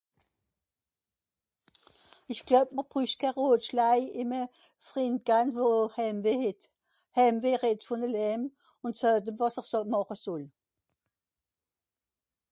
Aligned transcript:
isch 2.35 2.39
glueb 2.51 2.69
mr 2.77 2.85
brüsch 2.93 3.15
keh 3.21 3.33
Ròtschlaï 3.39 4.01
ìm 4.21 4.31
à 4.41 4.43
Frìnd 4.87 5.19
gahn 5.27 5.47
wò 5.57 5.69
Heim 7.15 7.39
weh 7.43 7.61
het... 7.63 7.81
ùn 8.85 8.93
sàat'm 8.99 9.37
wàs'r 9.41 9.65
sòt 9.71 9.85
màche 9.93 10.15
sòll 10.23 10.45